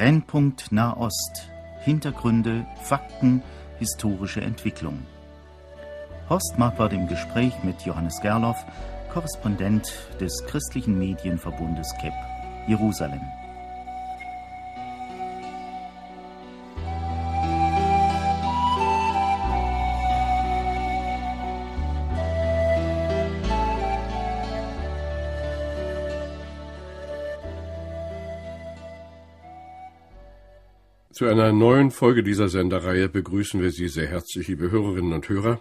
[0.00, 1.50] Brennpunkt Nahost.
[1.84, 3.42] Hintergründe, Fakten,
[3.78, 4.98] historische Entwicklung.
[6.30, 8.64] Horst Marquardt im Gespräch mit Johannes Gerloff,
[9.12, 12.14] Korrespondent des christlichen Medienverbundes KEP,
[12.66, 13.20] Jerusalem.
[31.20, 35.60] Zu einer neuen Folge dieser Sendereihe begrüßen wir Sie sehr herzlich, liebe Hörerinnen und Hörer.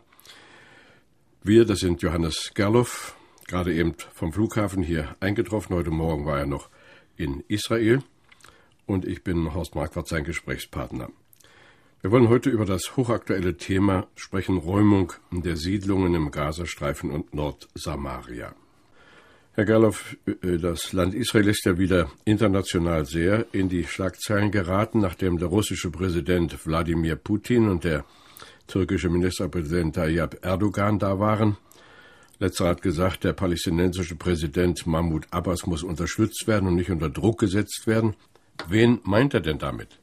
[1.44, 5.76] Wir, das sind Johannes Gerloff, gerade eben vom Flughafen hier eingetroffen.
[5.76, 6.70] Heute Morgen war er noch
[7.17, 8.00] in Israel.
[8.86, 11.09] Und ich bin Horst Marquardt, sein Gesprächspartner.
[12.00, 18.56] Wir wollen heute über das hochaktuelle Thema sprechen, Räumung der Siedlungen im Gazastreifen und Nordsamaria.
[19.53, 25.00] Herr Gerloff, äh, das Land Israel ist ja wieder international sehr in die Schlagzeilen geraten,
[25.00, 28.06] nachdem der russische Präsident Wladimir Putin und der
[28.67, 31.58] türkische Ministerpräsident Tayyip Erdogan da waren.
[32.39, 37.39] Letzterer hat gesagt, der palästinensische Präsident Mahmoud Abbas muss unterstützt werden und nicht unter Druck
[37.39, 38.16] gesetzt werden.
[38.69, 40.00] Wen meint er denn damit?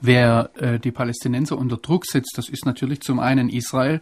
[0.00, 4.00] Wer äh, die Palästinenser unter Druck setzt, das ist natürlich zum einen Israel,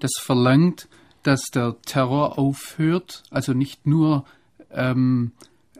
[0.00, 0.88] das verlangt,
[1.22, 4.24] dass der Terror aufhört, also nicht nur
[4.70, 5.32] ähm,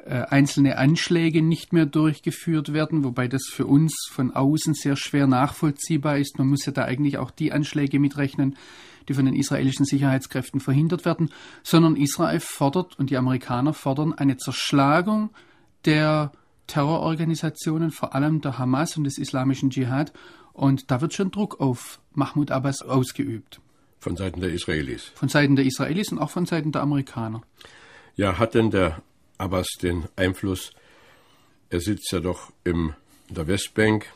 [0.04, 5.26] äh, einzelne Anschläge nicht mehr durchgeführt werden, wobei das für uns von außen sehr schwer
[5.26, 6.38] nachvollziehbar ist.
[6.38, 8.56] Man muss ja da eigentlich auch die Anschläge mitrechnen,
[9.08, 11.30] die von den israelischen Sicherheitskräften verhindert werden,
[11.62, 15.30] sondern Israel fordert und die Amerikaner fordern eine Zerschlagung
[15.84, 16.32] der
[16.66, 20.12] Terrororganisationen, vor allem der Hamas und des islamischen Dschihad.
[20.52, 23.60] Und da wird schon Druck auf Mahmoud Abbas ausgeübt.
[24.02, 25.12] Von Seiten der Israelis.
[25.14, 27.40] Von Seiten der Israelis und auch von Seiten der Amerikaner.
[28.16, 29.00] Ja, hat denn der
[29.38, 30.72] Abbas den Einfluss,
[31.70, 32.94] er sitzt ja doch im,
[33.28, 34.06] in der Westbank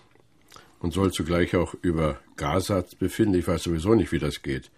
[0.80, 3.34] und soll zugleich auch über Gaza befinden.
[3.34, 4.72] Ich weiß sowieso nicht, wie das geht.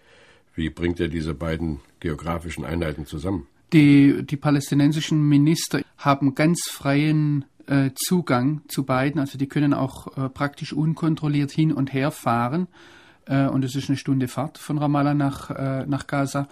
[0.53, 3.47] Wie bringt er diese beiden geografischen Einheiten zusammen?
[3.73, 9.19] Die, die palästinensischen Minister haben ganz freien äh, Zugang zu beiden.
[9.19, 12.67] Also die können auch äh, praktisch unkontrolliert hin und her fahren
[13.27, 16.47] und es ist eine Stunde Fahrt von Ramallah nach, äh, nach Gaza.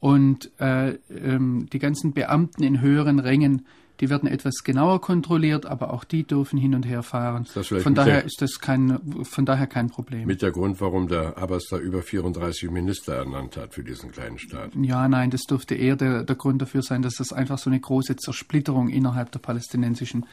[0.00, 3.66] Und äh, ähm, die ganzen Beamten in höheren Rängen,
[4.00, 7.44] die werden etwas genauer kontrolliert, aber auch die dürfen hin und her fahren.
[7.44, 10.26] Von daher ist das kein, von daher kein Problem.
[10.26, 14.40] Mit der Grund, warum der Abbas da über 34 Minister ernannt hat für diesen kleinen
[14.40, 14.72] Staat.
[14.74, 17.78] Ja, nein, das dürfte eher der, der Grund dafür sein, dass es einfach so eine
[17.78, 20.26] große Zersplitterung innerhalb der palästinensischen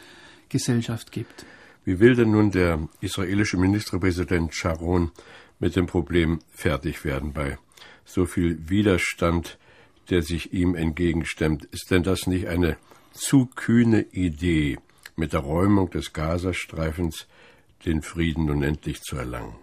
[0.49, 1.45] Gesellschaft gibt.
[1.85, 5.11] Wie will denn nun der israelische Ministerpräsident Sharon
[5.59, 7.57] mit dem Problem fertig werden bei
[8.05, 9.57] so viel Widerstand,
[10.09, 11.65] der sich ihm entgegenstemmt.
[11.65, 12.77] Ist denn das nicht eine
[13.11, 14.79] zu kühne Idee,
[15.15, 17.27] mit der Räumung des Gazastreifens
[17.85, 19.53] den Frieden nun endlich zu erlangen?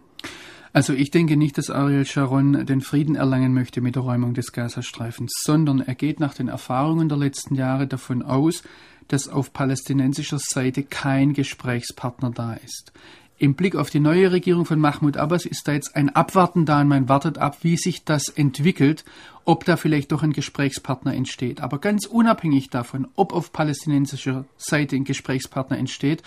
[0.72, 4.52] Also ich denke nicht, dass Ariel Sharon den Frieden erlangen möchte mit der Räumung des
[4.52, 8.62] Gazastreifens, sondern er geht nach den Erfahrungen der letzten Jahre davon aus,
[9.08, 12.92] dass auf palästinensischer Seite kein Gesprächspartner da ist
[13.38, 16.80] im Blick auf die neue Regierung von Mahmoud Abbas ist da jetzt ein Abwarten da
[16.80, 19.04] und man wartet ab, wie sich das entwickelt,
[19.44, 21.60] ob da vielleicht doch ein Gesprächspartner entsteht.
[21.60, 26.22] Aber ganz unabhängig davon, ob auf palästinensischer Seite ein Gesprächspartner entsteht,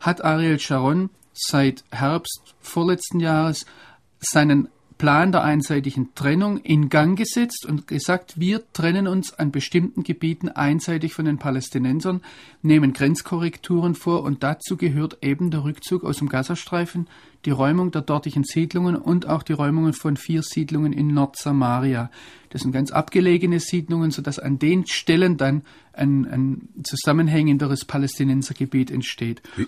[0.00, 3.66] hat Ariel Sharon seit Herbst vorletzten Jahres
[4.20, 4.68] seinen
[5.02, 10.48] Plan der einseitigen Trennung in Gang gesetzt und gesagt, wir trennen uns an bestimmten Gebieten
[10.48, 12.20] einseitig von den Palästinensern,
[12.62, 17.08] nehmen Grenzkorrekturen vor und dazu gehört eben der Rückzug aus dem Gazastreifen,
[17.46, 22.08] die Räumung der dortigen Siedlungen und auch die Räumungen von vier Siedlungen in Nordsamaria.
[22.50, 25.62] Das sind ganz abgelegene Siedlungen, sodass an den Stellen dann
[25.94, 29.42] ein, ein zusammenhängenderes Palästinensergebiet entsteht.
[29.56, 29.66] Wie,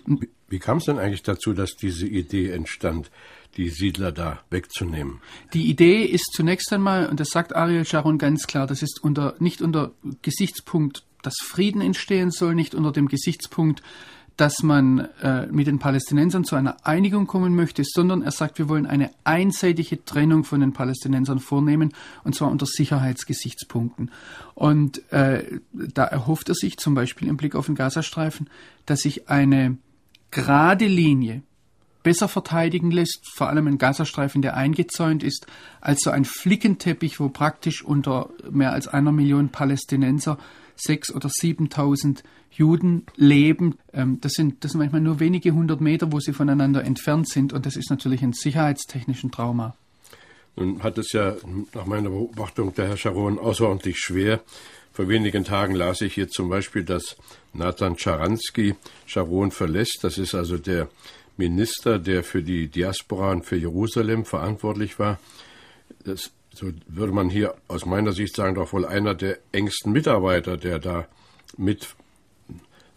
[0.49, 3.11] wie, kam es denn eigentlich dazu, dass diese Idee entstand?
[3.57, 5.21] Die Siedler da wegzunehmen.
[5.53, 9.35] Die Idee ist zunächst einmal, und das sagt Ariel Sharon ganz klar, das ist unter,
[9.39, 9.93] nicht unter
[10.23, 13.83] Gesichtspunkt, dass Frieden entstehen soll, nicht unter dem Gesichtspunkt,
[14.37, 18.69] dass man äh, mit den Palästinensern zu einer Einigung kommen möchte, sondern er sagt, wir
[18.69, 21.93] wollen eine einseitige Trennung von den Palästinensern vornehmen,
[22.25, 24.11] und zwar unter Sicherheitsgesichtspunkten.
[24.55, 28.51] Und äh, da erhofft er sich zum Beispiel im Blick auf den Gazastreifen,
[28.87, 29.79] dass sich eine
[30.33, 31.43] gerade Linie
[32.05, 35.49] besser verteidigen lässt, vor allem ein Gazastreifen, der eingezäunt ist,
[35.81, 40.39] als so ein Flickenteppich, wo praktisch unter mehr als einer Million Palästinenser
[40.77, 42.23] sechs oder siebentausend
[42.53, 43.79] Juden leben.
[43.93, 47.53] Ähm, das sind, das sind manchmal nur wenige hundert Meter, wo sie voneinander entfernt sind
[47.53, 49.75] und das ist natürlich ein sicherheitstechnischen Trauma.
[50.55, 51.35] Nun hat es ja
[51.75, 54.41] nach meiner Beobachtung der Herr Sharon außerordentlich schwer,
[54.95, 57.17] Vor wenigen Tagen las ich hier zum Beispiel, dass
[57.53, 59.99] Nathan Scharansky Sharon verlässt.
[60.03, 60.89] Das ist also der
[61.37, 65.19] Minister, der für die Diaspora und für Jerusalem verantwortlich war.
[66.05, 70.57] Das so würde man hier aus meiner Sicht sagen, doch wohl einer der engsten Mitarbeiter,
[70.57, 71.07] der da
[71.57, 71.97] mit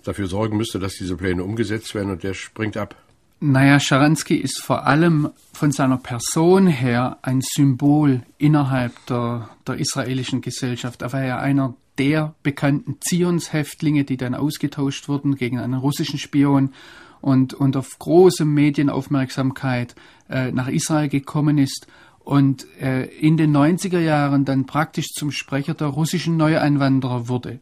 [0.04, 2.95] dafür sorgen müsste, dass diese Pläne umgesetzt werden und der springt ab.
[3.39, 10.42] Naja, Scharansky ist vor allem von seiner Person her ein Symbol innerhalb der, der israelischen
[10.42, 11.01] Gesellschaft.
[11.01, 16.74] Er war ja einer der bekannten Zionshäftlinge, die dann ausgetauscht wurden gegen einen russischen Spion
[17.27, 19.95] und, und auf große Medienaufmerksamkeit
[20.29, 21.85] äh, nach Israel gekommen ist
[22.19, 27.59] und äh, in den 90er Jahren dann praktisch zum Sprecher der russischen Neueinwanderer wurde.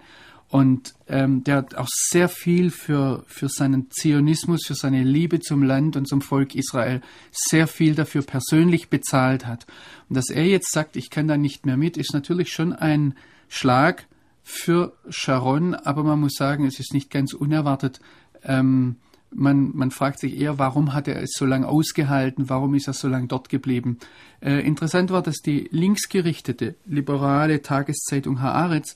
[0.50, 5.64] Und ähm, der hat auch sehr viel für, für seinen Zionismus, für seine Liebe zum
[5.64, 7.02] Land und zum Volk Israel
[7.32, 9.66] sehr viel dafür persönlich bezahlt hat.
[10.08, 13.16] Und dass er jetzt sagt, ich kann da nicht mehr mit, ist natürlich schon ein
[13.48, 14.06] Schlag
[14.44, 18.00] für Sharon, aber man muss sagen, es ist nicht ganz unerwartet.
[18.44, 18.98] Ähm,
[19.36, 22.94] man, man fragt sich eher, warum hat er es so lange ausgehalten, warum ist er
[22.94, 24.00] so lange dort geblieben.
[24.42, 28.96] Äh, interessant war, dass die linksgerichtete liberale Tageszeitung Haaretz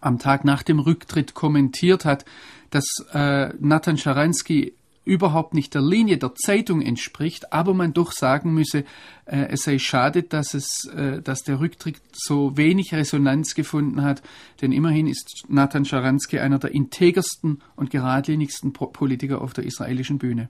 [0.00, 2.24] am Tag nach dem Rücktritt kommentiert hat,
[2.70, 4.74] dass äh, Nathan Scharansky
[5.10, 8.84] überhaupt nicht der Linie der Zeitung entspricht, aber man doch sagen müsse,
[9.24, 14.22] äh, es sei schade, dass es, äh, dass der Rücktritt so wenig Resonanz gefunden hat,
[14.62, 20.48] denn immerhin ist Nathan Scharansky einer der integersten und geradlinigsten Politiker auf der israelischen Bühne.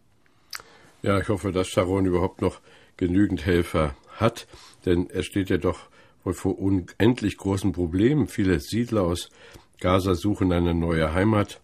[1.00, 2.60] Ja, ich hoffe, dass Sharon überhaupt noch
[2.98, 4.46] genügend Helfer hat,
[4.84, 5.88] denn er steht ja doch
[6.22, 8.28] wohl vor unendlich großen Problemen.
[8.28, 9.30] Viele Siedler aus
[9.80, 11.62] Gaza suchen eine neue Heimat.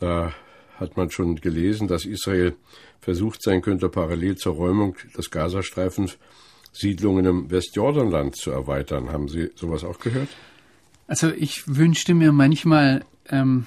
[0.00, 0.32] Da
[0.78, 2.54] hat man schon gelesen, dass Israel
[3.00, 6.18] versucht sein könnte, parallel zur Räumung des Gazastreifens
[6.72, 9.10] Siedlungen im Westjordanland zu erweitern.
[9.10, 10.28] Haben Sie sowas auch gehört?
[11.06, 13.66] Also ich wünschte mir manchmal, ähm,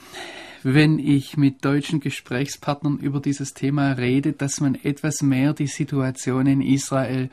[0.63, 6.46] wenn ich mit deutschen Gesprächspartnern über dieses Thema rede, dass man etwas mehr die Situation
[6.46, 7.30] in Israel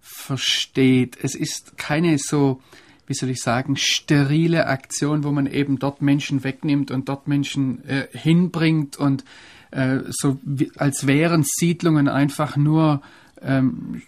[0.00, 1.16] versteht.
[1.22, 2.60] Es ist keine so
[3.06, 7.84] wie soll ich sagen, sterile Aktion, wo man eben dort Menschen wegnimmt und dort Menschen
[7.88, 9.24] äh, hinbringt und
[9.70, 13.02] äh, so wie, als wären Siedlungen einfach nur
[13.42, 14.02] ähm,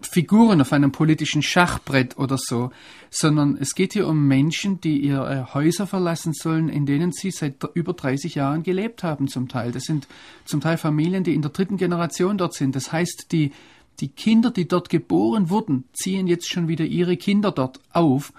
[0.00, 2.70] Figuren auf einem politischen Schachbrett oder so,
[3.10, 7.56] sondern es geht hier um Menschen, die ihre Häuser verlassen sollen, in denen sie seit
[7.74, 9.72] über 30 Jahren gelebt haben zum Teil.
[9.72, 10.06] Das sind
[10.44, 12.76] zum Teil Familien, die in der dritten Generation dort sind.
[12.76, 13.52] Das heißt, die
[14.00, 18.32] die Kinder, die dort geboren wurden, ziehen jetzt schon wieder ihre Kinder dort auf.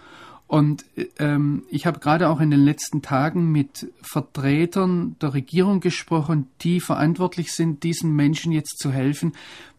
[0.48, 0.86] Und
[1.20, 6.80] ähm, ich habe gerade auch in den letzten Tagen mit Vertretern der Regierung gesprochen, die
[6.80, 9.34] verantwortlich sind, diesen Menschen jetzt zu helfen,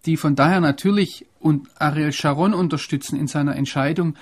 [0.04, 4.14] die von daher natürlich und Ariel Sharon unterstützen in seiner Entscheidung.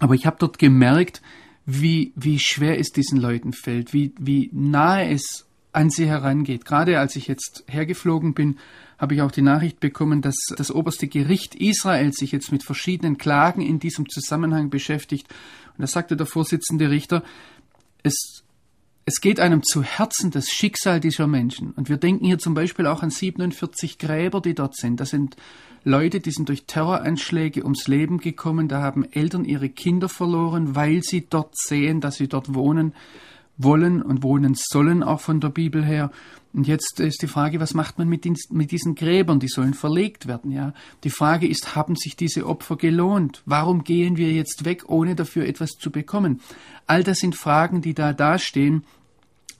[0.00, 1.22] Aber ich habe dort gemerkt,
[1.66, 6.64] wie, wie schwer es diesen Leuten fällt, wie, wie nahe es an sie herangeht.
[6.64, 8.58] Gerade als ich jetzt hergeflogen bin,
[9.02, 13.18] habe ich auch die Nachricht bekommen, dass das oberste Gericht Israel sich jetzt mit verschiedenen
[13.18, 15.26] Klagen in diesem Zusammenhang beschäftigt.
[15.76, 17.24] Und da sagte der Vorsitzende Richter,
[18.04, 18.44] es,
[19.04, 21.72] es geht einem zu Herzen das Schicksal dieser Menschen.
[21.72, 25.00] Und wir denken hier zum Beispiel auch an 47 Gräber, die dort sind.
[25.00, 25.34] Das sind
[25.82, 28.68] Leute, die sind durch Terroranschläge ums Leben gekommen.
[28.68, 32.94] Da haben Eltern ihre Kinder verloren, weil sie dort sehen, dass sie dort wohnen
[33.58, 36.10] wollen und wohnen sollen, auch von der Bibel her.
[36.52, 39.40] Und jetzt ist die Frage, was macht man mit, mit diesen Gräbern?
[39.40, 40.74] Die sollen verlegt werden, ja.
[41.02, 43.42] Die Frage ist, haben sich diese Opfer gelohnt?
[43.46, 46.40] Warum gehen wir jetzt weg, ohne dafür etwas zu bekommen?
[46.86, 48.84] All das sind Fragen, die da dastehen.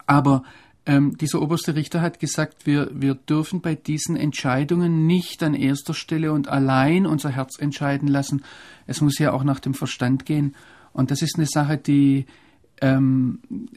[0.07, 0.43] Aber
[0.85, 5.95] ähm, dieser oberste Richter hat gesagt, wir, wir dürfen bei diesen Entscheidungen nicht an erster
[5.95, 8.43] Stelle und allein unser Herz entscheiden lassen.
[8.87, 10.55] Es muss ja auch nach dem Verstand gehen.
[10.93, 12.27] Und das ist eine Sache, die,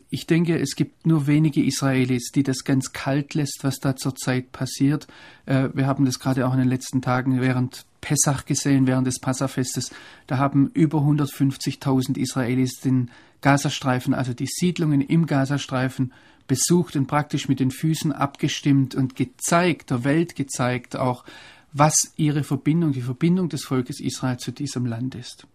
[0.09, 4.51] ich denke, es gibt nur wenige Israelis, die das ganz kalt lässt, was da zurzeit
[4.51, 5.07] passiert.
[5.45, 9.19] Äh, wir haben das gerade auch in den letzten Tagen während Pessach gesehen, während des
[9.19, 9.91] Passafestes.
[10.25, 13.11] Da haben über 150.000 Israelis den
[13.41, 16.11] Gazastreifen, also die Siedlungen im Gazastreifen,
[16.47, 21.25] besucht und praktisch mit den Füßen abgestimmt und gezeigt, der Welt gezeigt auch,
[21.73, 25.45] was ihre Verbindung, die Verbindung des Volkes Israel zu diesem Land ist.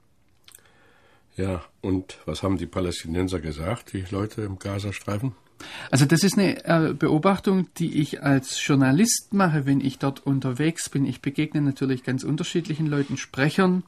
[1.41, 5.33] Ja, und was haben die Palästinenser gesagt, die Leute im Gazastreifen?
[5.91, 10.91] Also das ist eine äh, Beobachtung, die ich als Journalist mache, wenn ich dort unterwegs
[10.91, 11.07] bin.
[11.07, 13.85] Ich begegne natürlich ganz unterschiedlichen Leuten, Sprechern.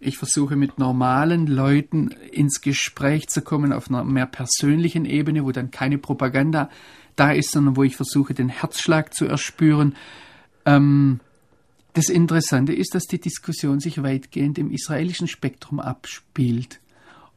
[0.00, 5.52] Ich versuche mit normalen Leuten ins Gespräch zu kommen auf einer mehr persönlichen Ebene, wo
[5.52, 6.68] dann keine Propaganda
[7.16, 9.96] da ist, sondern wo ich versuche, den Herzschlag zu erspüren.
[10.66, 11.20] Ähm,
[11.94, 16.81] das Interessante ist, dass die Diskussion sich weitgehend im israelischen Spektrum abspielt.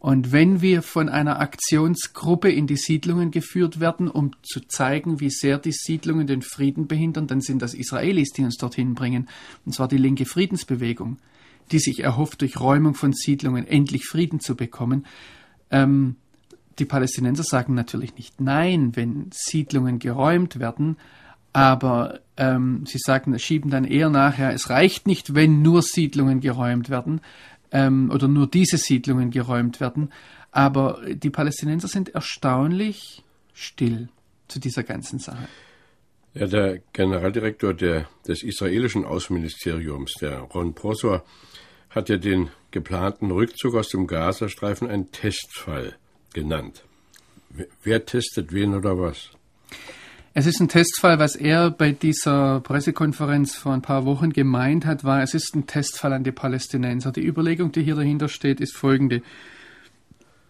[0.05, 5.31] Und wenn wir von einer Aktionsgruppe in die Siedlungen geführt werden, um zu zeigen, wie
[5.31, 9.27] sehr die Siedlungen den Frieden behindern, dann sind das Israelis, die uns dorthin bringen.
[9.65, 11.17] Und zwar die linke Friedensbewegung,
[11.71, 15.07] die sich erhofft, durch Räumung von Siedlungen endlich Frieden zu bekommen.
[15.71, 16.17] Ähm,
[16.77, 20.97] die Palästinenser sagen natürlich nicht Nein, wenn Siedlungen geräumt werden,
[21.51, 26.91] aber ähm, sie sagen, schieben dann eher nachher, es reicht nicht, wenn nur Siedlungen geräumt
[26.91, 27.21] werden,
[27.75, 30.11] ähm, oder nur diese Siedlungen geräumt werden.
[30.51, 33.21] Aber die Palästinenser sind erstaunlich
[33.53, 34.07] still
[34.47, 35.47] zu dieser ganzen Sache.
[36.33, 41.25] Ja, der Generaldirektor der, des israelischen Außenministeriums, der Ron Prosor,
[41.89, 45.95] hat ja den geplanten Rückzug aus dem Gazastreifen einen Testfall
[46.33, 46.83] genannt.
[47.83, 49.31] Wer testet wen oder was?
[50.37, 55.05] Es ist ein Testfall, was er bei dieser Pressekonferenz vor ein paar Wochen gemeint hat,
[55.05, 57.13] war, es ist ein Testfall an die Palästinenser.
[57.13, 59.21] Die Überlegung, die hier dahinter steht, ist folgende.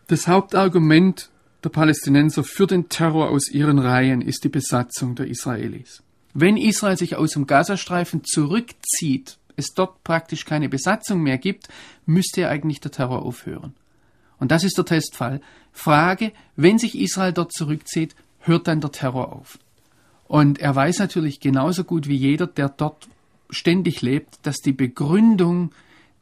[0.07, 1.29] Das Hauptargument
[1.63, 6.01] der Palästinenser für den Terror aus ihren Reihen ist die Besatzung der Israelis.
[6.33, 11.67] Wenn Israel sich aus dem Gazastreifen zurückzieht, es dort praktisch keine Besatzung mehr gibt,
[12.07, 13.75] müsste eigentlich der Terror aufhören.
[14.39, 15.41] Und das ist der Testfall.
[15.71, 19.59] Frage, wenn sich Israel dort zurückzieht, hört dann der Terror auf.
[20.27, 23.07] Und er weiß natürlich genauso gut wie jeder, der dort
[23.49, 25.71] ständig lebt, dass die Begründung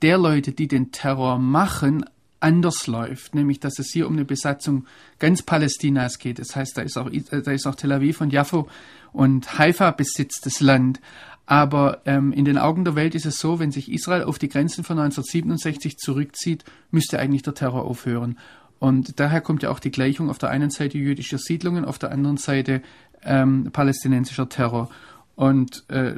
[0.02, 2.06] der Leute, die den Terror machen,
[2.44, 4.86] anders läuft, nämlich dass es hier um eine Besatzung
[5.18, 6.40] ganz Palästinas geht.
[6.40, 8.68] Das heißt, da ist auch, da ist auch Tel Aviv und Jaffo
[9.14, 11.00] und Haifa besitzt das Land.
[11.46, 14.50] Aber ähm, in den Augen der Welt ist es so, wenn sich Israel auf die
[14.50, 18.38] Grenzen von 1967 zurückzieht, müsste eigentlich der Terror aufhören.
[18.80, 22.12] Und daher kommt ja auch die Gleichung auf der einen Seite jüdischer Siedlungen, auf der
[22.12, 22.82] anderen Seite
[23.26, 24.90] ähm, palästinensischer Terror.
[25.36, 26.16] Und äh,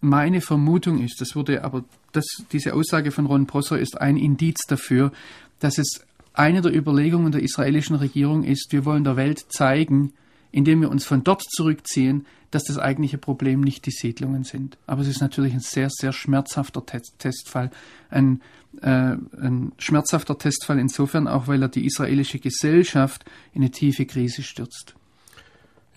[0.00, 4.66] meine Vermutung ist, das wurde aber, das, diese Aussage von Ron Prosser ist ein Indiz
[4.66, 5.12] dafür,
[5.60, 10.12] dass es eine der Überlegungen der israelischen Regierung ist, wir wollen der Welt zeigen,
[10.52, 14.76] indem wir uns von dort zurückziehen, dass das eigentliche Problem nicht die Siedlungen sind.
[14.86, 17.70] Aber es ist natürlich ein sehr, sehr schmerzhafter Test Testfall.
[18.10, 18.40] Ein,
[18.82, 24.42] äh, ein schmerzhafter Testfall insofern auch, weil er die israelische Gesellschaft in eine tiefe Krise
[24.42, 24.94] stürzt.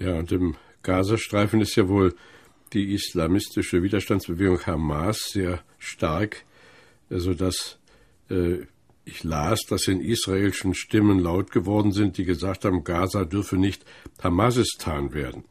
[0.04, 2.14] Ja, und im Gazastreifen ist ja wohl
[2.74, 6.44] die islamistische Widerstandsbewegung Hamas sehr stark,
[7.10, 7.78] sodass
[8.30, 8.66] äh,
[9.06, 13.86] ich las, dass in israelischen Stimmen laut geworden sind, die gesagt haben, Gaza dürfe nicht
[14.22, 15.46] Hamasistan werden.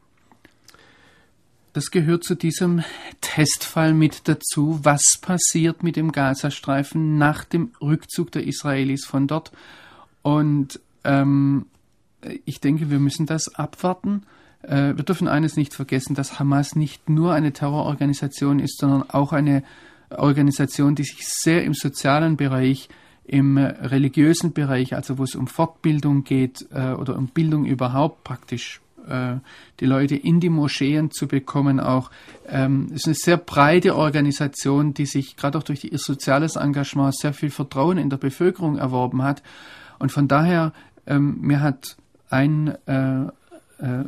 [1.73, 2.85] Das gehört zu diesem
[3.23, 4.81] Testfall mit dazu.
[4.83, 9.53] Was passiert mit dem Gazastreifen nach dem Rückzug der Israelis von dort?
[10.21, 11.65] Und ähm,
[12.45, 14.27] ich denke, wir müssen das abwarten.
[14.62, 19.33] Äh, wir dürfen eines nicht vergessen, dass Hamas nicht nur eine Terrororganisation ist, sondern auch
[19.33, 19.62] eine
[20.11, 22.88] Organisation, die sich sehr im sozialen Bereich,
[23.25, 28.81] im religiösen Bereich, also wo es um Fortbildung geht äh, oder um Bildung überhaupt praktisch,
[29.09, 29.37] äh,
[29.81, 32.11] die Leute in die Moscheen zu bekommen, auch
[32.49, 37.33] ähm, ist eine sehr breite Organisation, die sich gerade auch durch ihr soziales Engagement sehr
[37.33, 39.42] viel Vertrauen in der Bevölkerung erworben hat.
[39.99, 40.73] Und von daher,
[41.07, 41.97] ähm, mir hat
[42.28, 42.76] ein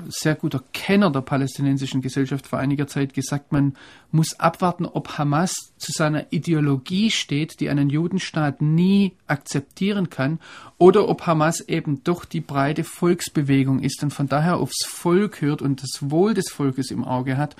[0.09, 3.75] sehr guter Kenner der palästinensischen Gesellschaft vor einiger Zeit gesagt, man
[4.12, 10.38] muss abwarten, ob Hamas zu seiner Ideologie steht, die einen Judenstaat nie akzeptieren kann,
[10.78, 15.61] oder ob Hamas eben doch die breite Volksbewegung ist und von daher aufs Volk hört
[15.61, 17.57] und das Wohl des Volkes im Auge hat.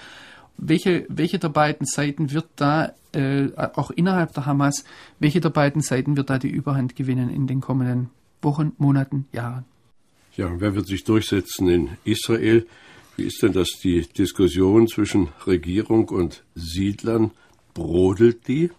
[0.56, 4.85] Welche, welche der beiden Seiten wird da, äh, auch innerhalb der Hamas,
[5.18, 9.64] welche der beiden Seiten wird da die Überhand gewinnen in den kommenden Wochen, Monaten, Jahren?
[10.37, 12.67] Ja, wer wird sich durchsetzen in Israel?
[13.17, 17.31] Wie ist denn das die Diskussion zwischen Regierung und Siedlern?
[17.73, 18.71] Brodelt die?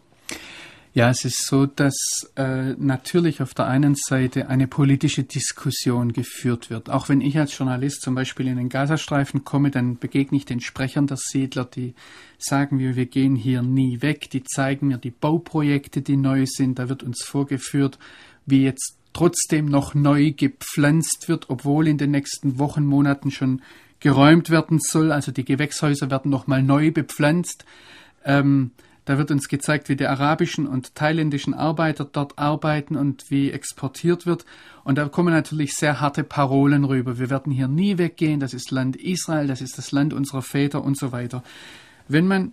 [0.93, 1.95] Ja, es ist so, dass
[2.35, 6.89] äh, natürlich auf der einen Seite eine politische Diskussion geführt wird.
[6.89, 10.61] Auch wenn ich als Journalist zum Beispiel in den Gazastreifen komme, dann begegne ich den
[10.61, 11.95] Sprechern der Siedler, die
[12.37, 14.29] sagen wir, wir gehen hier nie weg.
[14.29, 16.79] Die zeigen mir die Bauprojekte, die neu sind.
[16.79, 17.97] Da wird uns vorgeführt,
[18.45, 23.61] wie jetzt trotzdem noch neu gepflanzt wird, obwohl in den nächsten Wochen, Monaten schon
[24.01, 25.13] geräumt werden soll.
[25.13, 27.63] Also die Gewächshäuser werden nochmal neu bepflanzt.
[28.25, 28.71] Ähm,
[29.05, 34.25] da wird uns gezeigt, wie die arabischen und thailändischen Arbeiter dort arbeiten und wie exportiert
[34.25, 34.45] wird.
[34.83, 37.17] Und da kommen natürlich sehr harte Parolen rüber.
[37.17, 38.41] Wir werden hier nie weggehen.
[38.41, 41.41] Das ist Land Israel, das ist das Land unserer Väter und so weiter.
[42.09, 42.51] Wenn man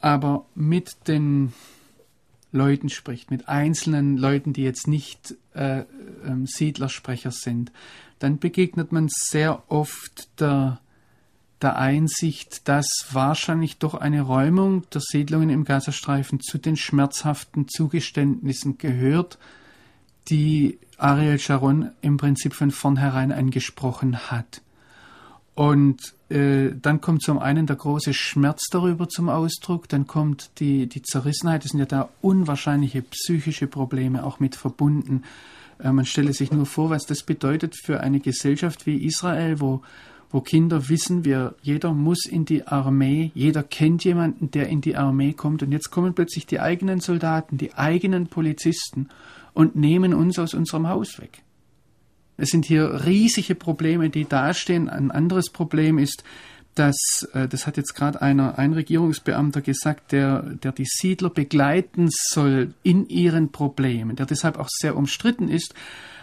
[0.00, 1.52] aber mit den
[2.52, 5.84] Leuten spricht, mit einzelnen Leuten, die jetzt nicht äh, äh,
[6.44, 7.72] Siedlersprecher sind,
[8.18, 10.80] dann begegnet man sehr oft der,
[11.62, 18.78] der Einsicht, dass wahrscheinlich doch eine Räumung der Siedlungen im Gazastreifen zu den schmerzhaften Zugeständnissen
[18.78, 19.38] gehört,
[20.28, 24.62] die Ariel Sharon im Prinzip von vornherein angesprochen hat.
[25.54, 30.86] Und äh, dann kommt zum einen der große Schmerz darüber zum Ausdruck, dann kommt die,
[30.86, 35.24] die Zerrissenheit, es sind ja da unwahrscheinliche psychische Probleme auch mit verbunden.
[35.78, 39.82] Äh, man stelle sich nur vor, was das bedeutet für eine Gesellschaft wie Israel, wo,
[40.30, 44.96] wo Kinder wissen, wir, jeder muss in die Armee, jeder kennt jemanden, der in die
[44.96, 49.10] Armee kommt und jetzt kommen plötzlich die eigenen Soldaten, die eigenen Polizisten
[49.52, 51.42] und nehmen uns aus unserem Haus weg.
[52.36, 54.88] Es sind hier riesige Probleme, die dastehen.
[54.88, 56.24] Ein anderes Problem ist,
[56.74, 62.08] dass, äh, das hat jetzt gerade einer, ein Regierungsbeamter gesagt, der, der die Siedler begleiten
[62.10, 65.74] soll in ihren Problemen, der deshalb auch sehr umstritten ist,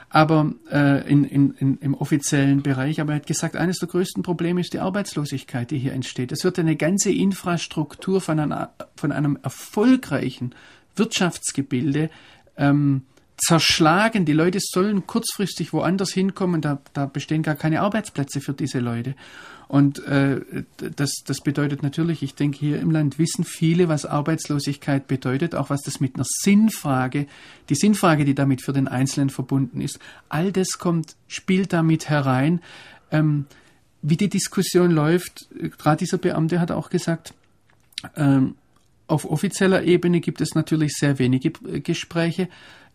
[0.10, 3.00] aber äh, in, in, in, im offiziellen Bereich.
[3.00, 6.32] Aber er hat gesagt, eines der größten Probleme ist die Arbeitslosigkeit, die hier entsteht.
[6.32, 10.56] Es wird eine ganze Infrastruktur von, einer, von einem erfolgreichen
[10.96, 12.10] Wirtschaftsgebilde
[12.58, 13.04] ähm,
[13.39, 14.25] zerschlagen.
[14.25, 16.62] Die Leute sollen kurzfristig woanders hinkommen.
[16.62, 19.15] Da, da bestehen gar keine Arbeitsplätze für diese Leute.
[19.67, 20.41] Und äh,
[20.96, 25.69] das, das bedeutet natürlich, ich denke, hier im Land wissen viele, was Arbeitslosigkeit bedeutet, auch
[25.69, 27.27] was das mit einer Sinnfrage,
[27.69, 30.00] die Sinnfrage, die damit für den Einzelnen verbunden ist.
[30.27, 32.62] All das kommt, spielt damit herein.
[33.12, 33.46] Ähm,
[34.01, 37.36] wie die Diskussion läuft, gerade dieser Beamte hat auch gesagt,
[38.15, 38.55] ähm,
[39.05, 42.48] auf offizieller Ebene gibt es natürlich sehr wenige Gespräche,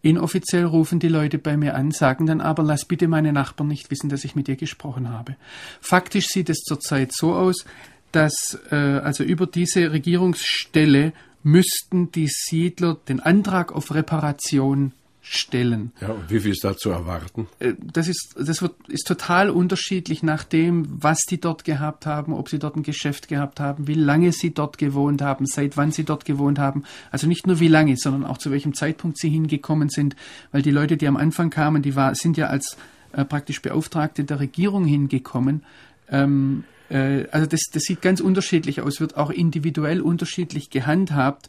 [0.04, 3.90] Inoffiziell rufen die Leute bei mir an, sagen dann aber, lass bitte meine Nachbarn nicht
[3.90, 5.36] wissen, dass ich mit dir gesprochen habe.
[5.80, 7.64] Faktisch sieht es zurzeit so aus,
[8.12, 14.92] dass äh, also über diese Regierungsstelle müssten die Siedler den Antrag auf Reparation
[15.26, 15.92] stellen.
[16.02, 17.48] Ja, und wie viel ist da zu erwarten?
[17.58, 22.34] Äh, das ist, das wird, ist total unterschiedlich nach dem, was die dort gehabt haben,
[22.34, 25.92] ob sie dort ein Geschäft gehabt haben, wie lange sie dort gewohnt haben, seit wann
[25.92, 26.84] sie dort gewohnt haben.
[27.10, 30.14] Also nicht nur wie lange, sondern auch zu welchem Zeitpunkt sie hingekommen sind,
[30.52, 32.76] weil die Leute, die am Anfang kamen, die war, sind ja als
[33.12, 35.62] äh, praktisch Beauftragte der Regierung hingekommen.
[36.10, 41.48] Ähm, äh, also das, das sieht ganz unterschiedlich aus, wird auch individuell unterschiedlich gehandhabt.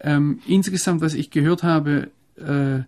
[0.00, 2.80] Ähm, insgesamt, was ich gehört habe, äh,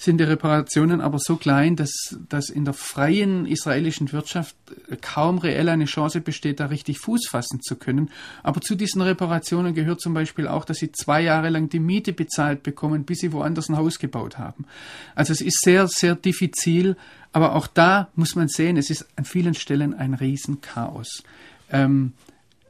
[0.00, 4.56] sind die Reparationen aber so klein, dass, dass in der freien israelischen Wirtschaft
[5.02, 8.10] kaum reell eine Chance besteht, da richtig Fuß fassen zu können.
[8.42, 12.14] Aber zu diesen Reparationen gehört zum Beispiel auch, dass sie zwei Jahre lang die Miete
[12.14, 14.64] bezahlt bekommen, bis sie woanders ein Haus gebaut haben.
[15.14, 16.96] Also es ist sehr, sehr diffizil,
[17.32, 21.24] aber auch da muss man sehen, es ist an vielen Stellen ein Riesenchaos.
[21.70, 22.14] Ähm,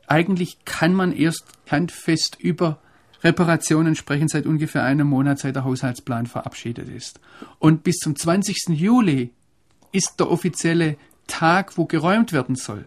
[0.09, 2.81] eigentlich kann man erst handfest über
[3.23, 7.21] Reparationen sprechen seit ungefähr einem Monat, seit der Haushaltsplan verabschiedet ist.
[7.59, 8.69] Und bis zum 20.
[8.71, 9.31] Juli
[9.93, 12.87] ist der offizielle Tag, wo geräumt werden soll.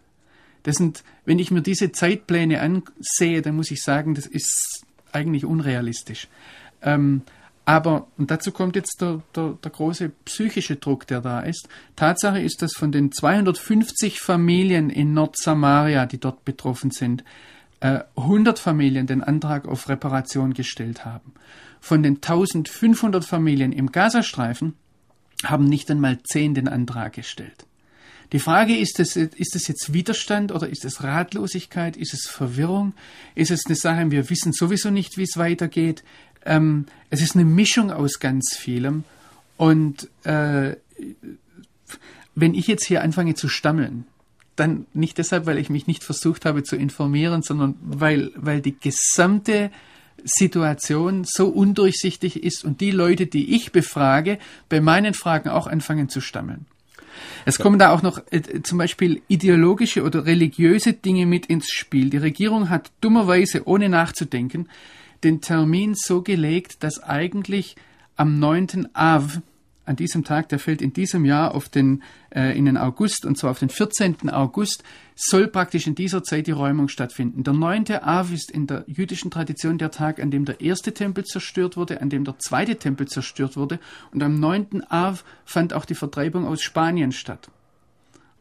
[0.64, 5.46] Das sind, wenn ich mir diese Zeitpläne ansehe, dann muss ich sagen, das ist eigentlich
[5.46, 6.28] unrealistisch.
[6.82, 7.22] Ähm,
[7.66, 11.70] aber, und dazu kommt jetzt der, der, der, große psychische Druck, der da ist.
[11.96, 17.24] Tatsache ist, dass von den 250 Familien in Nordsamaria, die dort betroffen sind,
[17.84, 21.34] 100 äh, Familien den Antrag auf Reparation gestellt haben.
[21.82, 24.76] Von den 1500 Familien im Gazastreifen
[25.44, 27.66] haben nicht einmal 10 den Antrag gestellt.
[28.32, 29.16] Die Frage ist, ist
[29.56, 31.98] es jetzt Widerstand oder ist es Ratlosigkeit?
[31.98, 32.94] Ist es Verwirrung?
[33.36, 36.04] Ist es eine Sache, wir wissen sowieso nicht, wie es weitergeht?
[36.46, 39.04] Ähm, es ist eine Mischung aus ganz vielem.
[39.58, 40.78] Und äh,
[42.34, 44.06] wenn ich jetzt hier anfange zu stammeln,
[44.56, 48.78] dann nicht deshalb, weil ich mich nicht versucht habe zu informieren, sondern weil, weil die
[48.78, 49.72] gesamte
[50.24, 54.38] Situation so undurchsichtig ist und die Leute, die ich befrage,
[54.70, 56.66] bei meinen Fragen auch anfangen zu stammeln.
[57.46, 62.10] Es kommen da auch noch äh, zum Beispiel ideologische oder religiöse Dinge mit ins Spiel.
[62.10, 64.70] Die Regierung hat dummerweise, ohne nachzudenken,
[65.24, 67.76] den Termin so gelegt, dass eigentlich
[68.16, 68.90] am 9.
[68.94, 69.42] Av,
[69.86, 73.38] an diesem Tag, der fällt in diesem Jahr auf den, äh, in den August, und
[73.38, 74.30] zwar auf den 14.
[74.30, 74.84] August,
[75.16, 77.44] soll praktisch in dieser Zeit die Räumung stattfinden.
[77.44, 78.02] Der 9.
[78.02, 82.02] Av ist in der jüdischen Tradition der Tag, an dem der erste Tempel zerstört wurde,
[82.02, 83.80] an dem der zweite Tempel zerstört wurde,
[84.12, 84.84] und am 9.
[84.90, 87.50] Av fand auch die Vertreibung aus Spanien statt.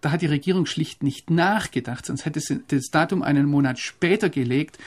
[0.00, 4.30] Da hat die Regierung schlicht nicht nachgedacht, sonst hätte sie das Datum einen Monat später
[4.30, 4.78] gelegt.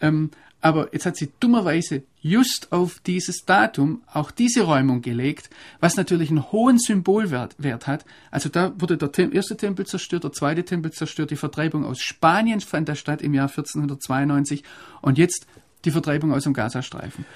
[0.00, 0.30] Ähm,
[0.64, 6.30] aber jetzt hat sie dummerweise just auf dieses Datum auch diese Räumung gelegt, was natürlich
[6.30, 8.06] einen hohen Symbolwert Wert hat.
[8.30, 12.00] Also da wurde der Tem erste Tempel zerstört, der zweite Tempel zerstört, die Vertreibung aus
[12.00, 14.64] Spanien fand da statt im Jahr 1492
[15.02, 15.46] und jetzt
[15.84, 17.26] die Vertreibung aus dem Gazastreifen.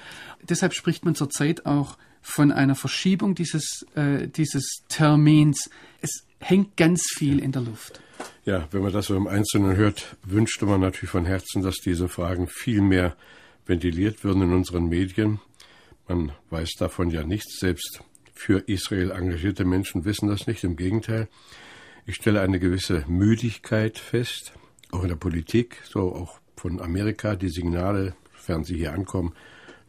[0.41, 5.69] Deshalb spricht man zurzeit auch von einer Verschiebung dieses, äh, dieses Termins.
[6.01, 8.01] Es hängt ganz viel in der Luft.
[8.45, 12.07] Ja, wenn man das so im Einzelnen hört, wünschte man natürlich von Herzen, dass diese
[12.07, 13.15] Fragen viel mehr
[13.65, 15.39] ventiliert würden in unseren Medien.
[16.07, 18.01] Man weiß davon ja nichts, selbst
[18.33, 20.63] für Israel engagierte Menschen wissen das nicht.
[20.63, 21.27] Im Gegenteil,
[22.05, 24.53] ich stelle eine gewisse Müdigkeit fest,
[24.91, 29.33] auch in der Politik, so auch von Amerika, die Signale, sofern sie hier ankommen,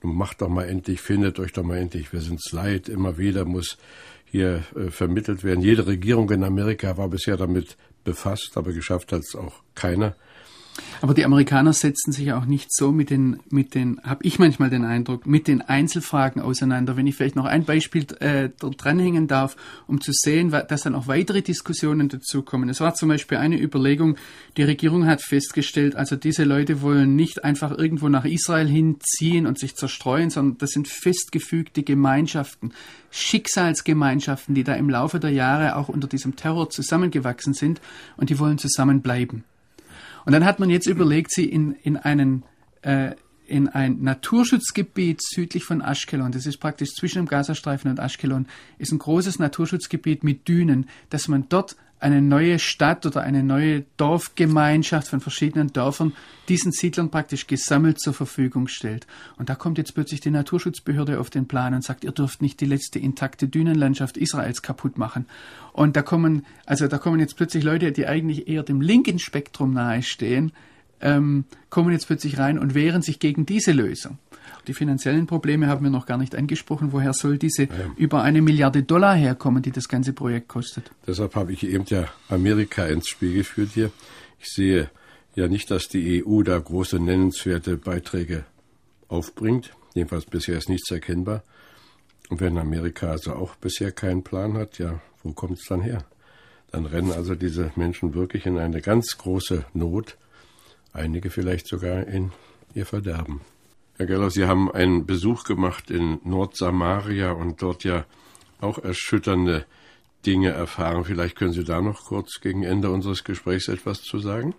[0.03, 3.45] nun macht doch mal endlich, findet euch doch mal endlich, wir sind's leid, immer wieder
[3.45, 3.79] muss
[4.31, 5.63] hier äh, vermittelt werden.
[5.63, 10.15] Jede Regierung in Amerika war bisher damit befasst, aber geschafft hat es auch keiner.
[11.01, 14.71] Aber die Amerikaner setzen sich auch nicht so mit den, mit den, habe ich manchmal
[14.71, 16.97] den Eindruck, mit den Einzelfragen auseinander.
[16.97, 21.07] Wenn ich vielleicht noch ein Beispiel äh, dranhängen darf, um zu sehen, dass dann auch
[21.07, 22.69] weitere Diskussionen dazukommen.
[22.69, 24.17] Es war zum Beispiel eine Überlegung,
[24.57, 29.59] die Regierung hat festgestellt, also diese Leute wollen nicht einfach irgendwo nach Israel hinziehen und
[29.59, 32.73] sich zerstreuen, sondern das sind festgefügte Gemeinschaften,
[33.11, 37.81] Schicksalsgemeinschaften, die da im Laufe der Jahre auch unter diesem Terror zusammengewachsen sind
[38.17, 39.45] und die wollen zusammenbleiben.
[40.25, 42.45] Und dann hat man jetzt überlegt, sie in, in einen
[42.83, 43.15] äh,
[43.51, 48.47] in ein Naturschutzgebiet südlich von Ashkelon, das ist praktisch zwischen dem Gazastreifen und Ashkelon,
[48.79, 53.85] ist ein großes Naturschutzgebiet mit Dünen, dass man dort eine neue Stadt oder eine neue
[53.97, 56.15] Dorfgemeinschaft von verschiedenen Dörfern
[56.49, 59.07] diesen Siedlern praktisch gesammelt zur Verfügung stellt.
[59.37, 62.61] Und da kommt jetzt plötzlich die Naturschutzbehörde auf den Plan und sagt, ihr dürft nicht
[62.61, 65.27] die letzte intakte Dünenlandschaft Israels kaputt machen.
[65.73, 69.73] Und da kommen, also da kommen jetzt plötzlich Leute, die eigentlich eher dem linken Spektrum
[69.73, 70.53] nahestehen,
[71.01, 74.19] ähm, kommen jetzt plötzlich rein und wehren sich gegen diese Lösung.
[74.67, 76.93] Die finanziellen Probleme haben wir noch gar nicht angesprochen.
[76.93, 77.71] Woher soll diese ja.
[77.97, 80.91] über eine Milliarde Dollar herkommen, die das ganze Projekt kostet?
[81.07, 83.91] Deshalb habe ich eben ja Amerika ins Spiel geführt hier.
[84.39, 84.91] Ich sehe
[85.35, 88.45] ja nicht, dass die EU da große nennenswerte Beiträge
[89.09, 89.73] aufbringt.
[89.95, 91.43] Jedenfalls bisher ist nichts erkennbar.
[92.29, 96.05] Und wenn Amerika also auch bisher keinen Plan hat, ja, wo kommt es dann her?
[96.71, 100.17] Dann rennen also diese Menschen wirklich in eine ganz große Not,
[100.93, 102.33] einige vielleicht sogar in
[102.75, 103.41] ihr Verderben.
[103.97, 108.07] Herr Geller, Sie haben einen Besuch gemacht in Nordsamaria und dort ja
[108.61, 109.67] auch erschütternde
[110.27, 111.05] Dinge erfahren.
[111.05, 114.55] Vielleicht können Sie da noch kurz gegen Ende unseres Gesprächs etwas zu sagen?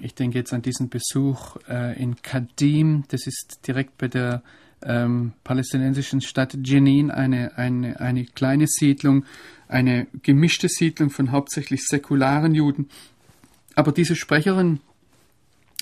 [0.00, 3.04] Ich denke jetzt an diesen Besuch äh, in Kadim.
[3.08, 4.42] Das ist direkt bei der
[4.82, 9.24] ähm, palästinensischen Stadt Jenin, eine, eine, eine kleine Siedlung,
[9.68, 12.88] eine gemischte Siedlung von hauptsächlich säkularen Juden.
[13.74, 14.80] Aber diese Sprecherin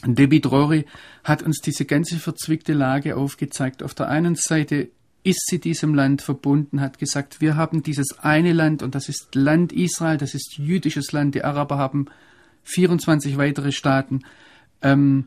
[0.05, 0.87] Debbie Drory
[1.25, 3.83] hat uns diese ganze verzwickte Lage aufgezeigt.
[3.83, 4.89] Auf der einen Seite
[5.23, 9.35] ist sie diesem Land verbunden, hat gesagt, wir haben dieses eine Land und das ist
[9.35, 11.35] Land Israel, das ist jüdisches Land.
[11.35, 12.07] Die Araber haben
[12.65, 14.23] 24 weitere Staaten.
[14.81, 15.27] Ähm,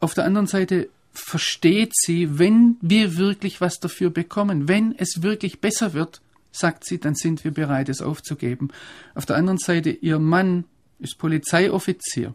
[0.00, 5.60] auf der anderen Seite versteht sie, wenn wir wirklich was dafür bekommen, wenn es wirklich
[5.60, 6.20] besser wird,
[6.50, 8.70] sagt sie, dann sind wir bereit, es aufzugeben.
[9.14, 10.64] Auf der anderen Seite, ihr Mann
[10.98, 12.34] ist Polizeioffizier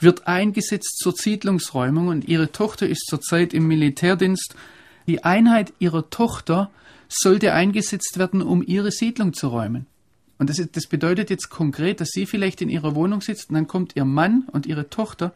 [0.00, 4.54] wird eingesetzt zur Siedlungsräumung und ihre Tochter ist zurzeit im Militärdienst.
[5.06, 6.70] Die Einheit ihrer Tochter
[7.08, 9.86] sollte eingesetzt werden, um ihre Siedlung zu räumen.
[10.38, 13.56] Und das, ist, das bedeutet jetzt konkret, dass sie vielleicht in ihrer Wohnung sitzt und
[13.56, 15.32] dann kommt ihr Mann und ihre Tochter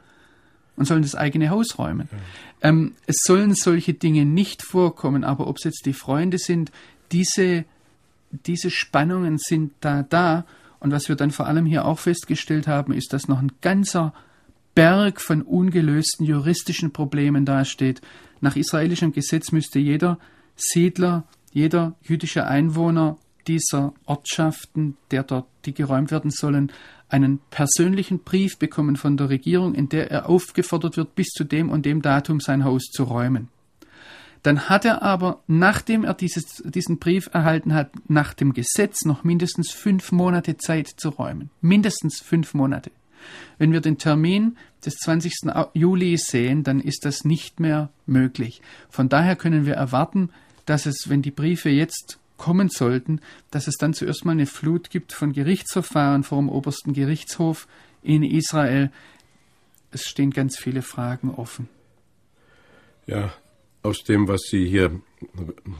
[0.76, 2.08] und sollen das eigene Haus räumen.
[2.10, 2.70] Ja.
[2.70, 6.72] Ähm, es sollen solche Dinge nicht vorkommen, aber ob es jetzt die Freunde sind,
[7.12, 7.64] diese,
[8.30, 10.46] diese Spannungen sind da da.
[10.80, 14.14] Und was wir dann vor allem hier auch festgestellt haben, ist, dass noch ein ganzer
[14.74, 18.00] Berg von ungelösten juristischen Problemen dasteht.
[18.40, 20.18] Nach israelischem Gesetz müsste jeder
[20.56, 26.72] Siedler, jeder jüdische Einwohner dieser Ortschaften, der dort, die geräumt werden sollen,
[27.08, 31.70] einen persönlichen Brief bekommen von der Regierung, in der er aufgefordert wird, bis zu dem
[31.70, 33.48] und dem Datum sein Haus zu räumen.
[34.42, 39.24] Dann hat er aber, nachdem er dieses, diesen Brief erhalten hat, nach dem Gesetz noch
[39.24, 41.50] mindestens fünf Monate Zeit zu räumen.
[41.62, 42.90] Mindestens fünf Monate.
[43.58, 45.32] Wenn wir den Termin des 20.
[45.72, 48.60] Juli sehen, dann ist das nicht mehr möglich.
[48.90, 50.30] Von daher können wir erwarten,
[50.66, 54.90] dass es, wenn die Briefe jetzt kommen sollten, dass es dann zuerst mal eine Flut
[54.90, 57.68] gibt von Gerichtsverfahren vor dem obersten Gerichtshof
[58.02, 58.90] in Israel.
[59.90, 61.68] Es stehen ganz viele Fragen offen.
[63.06, 63.32] Ja,
[63.82, 65.00] aus dem, was Sie hier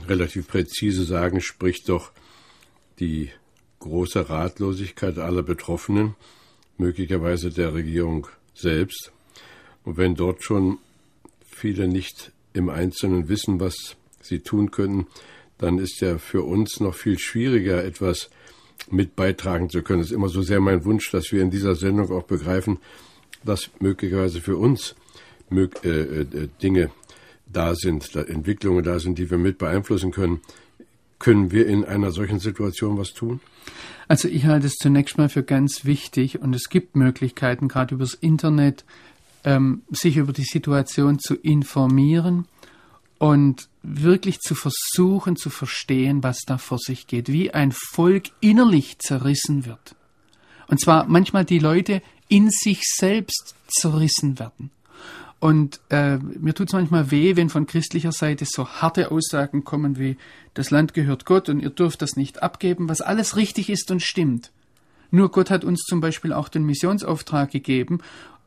[0.07, 2.11] relativ präzise sagen, spricht doch
[2.99, 3.31] die
[3.79, 6.15] große Ratlosigkeit aller Betroffenen
[6.77, 9.11] möglicherweise der Regierung selbst.
[9.83, 10.79] Und wenn dort schon
[11.45, 15.07] viele nicht im Einzelnen wissen, was sie tun können,
[15.57, 18.29] dann ist ja für uns noch viel schwieriger, etwas
[18.89, 20.01] mit beitragen zu können.
[20.01, 22.79] Es ist immer so sehr mein Wunsch, dass wir in dieser Sendung auch begreifen,
[23.43, 24.95] dass möglicherweise für uns
[25.51, 26.91] äh, äh, Dinge
[27.45, 30.41] da sind, Entwicklungen da sind, die wir mit beeinflussen können.
[31.19, 33.39] Können wir in einer solchen Situation was tun?
[34.07, 38.13] Also ich halte es zunächst mal für ganz wichtig und es gibt Möglichkeiten, gerade übers
[38.13, 38.85] Internet,
[39.43, 42.45] ähm, sich über die Situation zu informieren
[43.17, 48.99] und wirklich zu versuchen zu verstehen, was da vor sich geht, wie ein Volk innerlich
[48.99, 49.95] zerrissen wird.
[50.67, 54.71] Und zwar manchmal die Leute in sich selbst zerrissen werden.
[55.45, 59.99] Und äh, mir tut es manchmal weh, wenn von christlicher Seite so harte Aussagen kommen
[59.99, 60.17] wie,
[60.55, 64.01] das Land gehört Gott und ihr dürft das nicht abgeben, was alles richtig ist und
[64.01, 64.51] stimmt.
[65.11, 67.99] Nur Gott hat uns zum Beispiel auch den Missionsauftrag gegeben.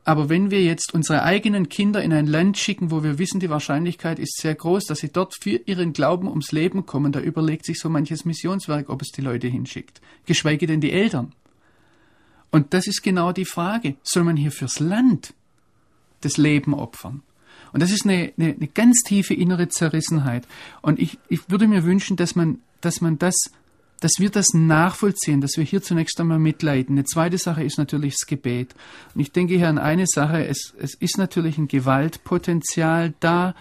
[0.03, 3.49] Aber wenn wir jetzt unsere eigenen Kinder in ein Land schicken, wo wir wissen, die
[3.49, 7.63] Wahrscheinlichkeit ist sehr groß, dass sie dort für ihren Glauben ums Leben kommen, da überlegt
[7.63, 10.01] sich so manches Missionswerk, ob es die Leute hinschickt.
[10.25, 11.31] Geschweige denn die Eltern.
[12.51, 13.95] Und das ist genau die Frage.
[14.03, 15.33] Soll man hier fürs Land
[16.21, 17.23] das Leben opfern?
[17.71, 20.47] Und das ist eine, eine, eine ganz tiefe innere Zerrissenheit.
[20.81, 23.35] Und ich, ich würde mir wünschen, dass man, dass man das,
[23.99, 26.95] dass wir das nachvollziehen, dass wir hier zunächst einmal mitleiden.
[26.95, 28.73] Eine zweite Sache ist natürlich das Gebet.
[29.13, 30.45] Und ich denke hier an eine Sache.
[30.47, 33.55] Es, es ist natürlich ein Gewaltpotenzial da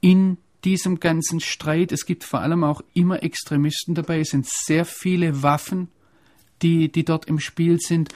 [0.00, 1.92] in diesem ganzen Streit.
[1.92, 4.20] Es gibt vor allem auch immer Extremisten dabei.
[4.20, 5.88] Es sind sehr viele Waffen,
[6.62, 8.10] die, die dort im Spiel sind.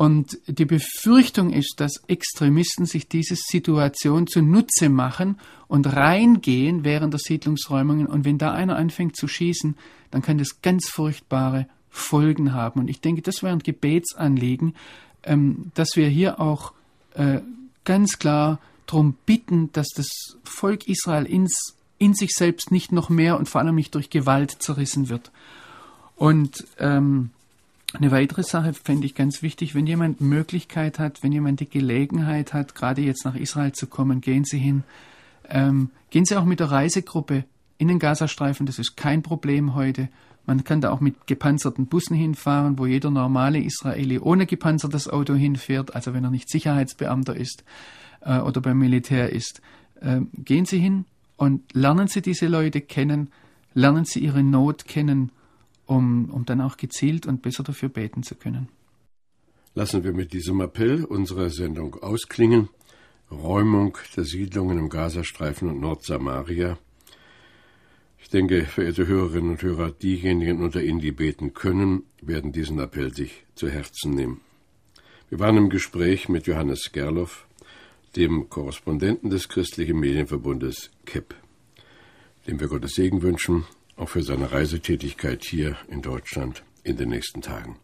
[0.00, 7.20] Und die Befürchtung ist, dass Extremisten sich diese Situation zunutze machen und reingehen während der
[7.22, 8.06] Siedlungsräumungen.
[8.06, 9.76] Und wenn da einer anfängt zu schießen,
[10.10, 12.80] dann kann das ganz furchtbare Folgen haben.
[12.80, 14.74] Und ich denke, das wäre ein Gebetsanliegen,
[15.22, 16.72] ähm, dass wir hier auch
[17.12, 17.40] äh,
[17.84, 20.08] ganz klar darum bitten, dass das
[20.44, 24.62] Volk Israel ins, in sich selbst nicht noch mehr und vor allem nicht durch Gewalt
[24.62, 25.30] zerrissen wird.
[26.16, 27.32] Und ähm,
[27.92, 32.52] eine weitere Sache fände ich ganz wichtig, wenn jemand Möglichkeit hat, wenn jemand die Gelegenheit
[32.52, 34.84] hat, gerade jetzt nach Israel zu kommen, gehen Sie hin.
[35.48, 37.44] Ähm, gehen Sie auch mit der Reisegruppe
[37.78, 40.08] in den Gazastreifen, das ist kein Problem heute.
[40.46, 45.34] Man kann da auch mit gepanzerten Bussen hinfahren, wo jeder normale Israeli ohne gepanzertes Auto
[45.34, 47.64] hinfährt, also wenn er nicht Sicherheitsbeamter ist
[48.20, 49.60] äh, oder beim Militär ist.
[50.00, 53.30] Ähm, gehen Sie hin und lernen Sie diese Leute kennen,
[53.74, 55.32] lernen Sie ihre Not kennen
[55.90, 58.68] um, um dann auch gezielt und besser dafür beten zu können.
[59.74, 62.68] Lassen wir mit diesem Appell unserer Sendung ausklingen.
[63.30, 66.78] Räumung der Siedlungen im Gazastreifen und Nordsamaria.
[68.18, 73.12] Ich denke, verehrte Hörerinnen und Hörer, diejenigen unter Ihnen, die beten können, werden diesen Appell
[73.12, 74.40] sich zu Herzen nehmen.
[75.28, 77.46] Wir waren im Gespräch mit Johannes Gerloff,
[78.16, 81.34] dem Korrespondenten des christlichen Medienverbundes KEP,
[82.46, 83.64] dem wir Gottes Segen wünschen
[84.00, 87.76] auch für seine Reisetätigkeit hier in Deutschland in den nächsten Tagen.